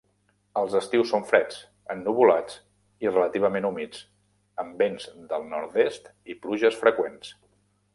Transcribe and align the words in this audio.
Els 0.61 0.77
estius 0.77 1.11
són 1.11 1.27
freds, 1.31 1.59
ennuvolats 1.95 2.57
i 3.07 3.13
relativament 3.13 3.69
humits, 3.71 4.03
amb 4.65 4.85
vents 4.85 5.09
del 5.35 5.49
nord-est 5.57 6.15
i 6.35 6.43
pluges 6.45 6.85
freqüents. 6.87 7.37